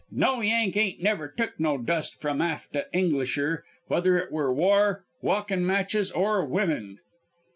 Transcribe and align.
No 0.11 0.41
Yank 0.41 0.75
ain't 0.77 0.99
never 0.99 1.27
took 1.27 1.59
no 1.59 1.77
dust 1.77 2.19
from 2.19 2.41
aft 2.41 2.75
a 2.75 2.87
Englisher, 2.91 3.63
whether 3.85 4.17
it 4.17 4.31
were 4.31 4.51
war, 4.51 5.05
walkin' 5.21 5.63
matches, 5.63 6.09
or 6.11 6.43
women.' 6.43 6.97